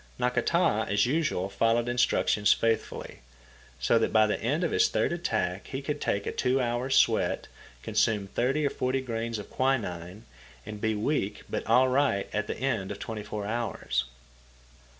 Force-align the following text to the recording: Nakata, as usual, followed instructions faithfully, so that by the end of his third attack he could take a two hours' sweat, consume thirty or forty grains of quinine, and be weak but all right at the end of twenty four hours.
Nakata, 0.19 0.87
as 0.89 1.05
usual, 1.05 1.47
followed 1.47 1.87
instructions 1.87 2.51
faithfully, 2.53 3.19
so 3.79 3.99
that 3.99 4.11
by 4.11 4.25
the 4.25 4.41
end 4.41 4.63
of 4.63 4.71
his 4.71 4.89
third 4.89 5.13
attack 5.13 5.67
he 5.67 5.79
could 5.79 6.01
take 6.01 6.25
a 6.25 6.31
two 6.31 6.59
hours' 6.59 6.95
sweat, 6.95 7.45
consume 7.83 8.25
thirty 8.25 8.65
or 8.65 8.71
forty 8.71 8.99
grains 9.01 9.37
of 9.37 9.51
quinine, 9.51 10.25
and 10.65 10.81
be 10.81 10.95
weak 10.95 11.43
but 11.51 11.63
all 11.67 11.87
right 11.87 12.27
at 12.33 12.47
the 12.47 12.57
end 12.57 12.89
of 12.91 12.97
twenty 12.97 13.21
four 13.21 13.45
hours. 13.45 14.05